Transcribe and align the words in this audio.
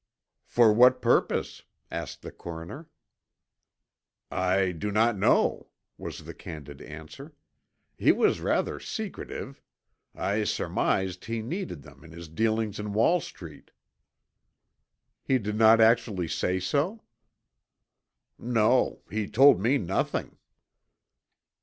"For 0.47 0.73
what 0.73 0.99
purpose?" 0.99 1.61
asked 1.91 2.23
the 2.23 2.31
coroner. 2.31 2.89
"I 4.31 4.71
do 4.71 4.91
not 4.91 5.15
know," 5.15 5.67
was 5.95 6.23
the 6.25 6.33
candid 6.33 6.81
answer. 6.81 7.35
"He 7.99 8.11
was 8.11 8.39
rather 8.39 8.79
secretive. 8.79 9.61
I 10.15 10.43
surmised 10.45 11.25
he 11.25 11.43
needed 11.43 11.83
them 11.83 12.03
in 12.03 12.13
his 12.13 12.29
dealings 12.29 12.79
in 12.79 12.93
Wall 12.93 13.21
Street." 13.21 13.69
"He 15.21 15.37
did 15.37 15.55
not 15.55 15.79
actually 15.79 16.27
say 16.29 16.59
so?" 16.59 17.03
"No. 18.39 19.03
He 19.07 19.27
told 19.27 19.59
me 19.61 19.77
nothing." 19.77 20.39